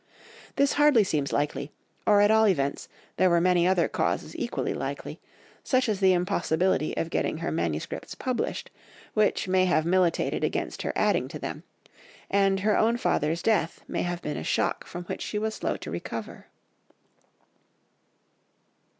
[0.55, 1.71] This hardly seems likely,
[2.07, 5.19] or at all events there were many other causes equally likely,
[5.63, 8.15] such as the impossibility of getting her MSS.
[8.15, 8.71] published,
[9.13, 11.61] which may have militated against her adding to them,
[12.31, 15.77] and her own father's death may have been a shock from which she was slow
[15.77, 16.47] to recover.